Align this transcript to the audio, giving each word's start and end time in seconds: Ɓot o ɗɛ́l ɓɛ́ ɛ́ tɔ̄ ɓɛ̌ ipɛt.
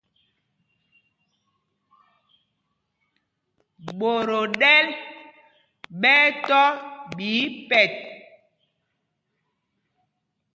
Ɓot 3.97 4.27
o 4.39 4.41
ɗɛ́l 4.59 4.85
ɓɛ́ 6.01 6.15
ɛ́ 6.25 6.29
tɔ̄ 6.47 6.63
ɓɛ̌ 7.15 7.33
ipɛt. 7.45 7.91